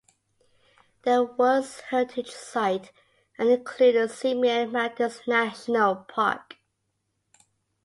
They 1.03 1.11
are 1.11 1.29
a 1.29 1.31
World 1.31 1.67
Heritage 1.91 2.31
Site 2.31 2.91
and 3.37 3.49
include 3.49 3.93
the 3.93 4.11
Simien 4.11 4.71
Mountains 4.71 5.21
National 5.27 5.95
Park. 5.95 6.55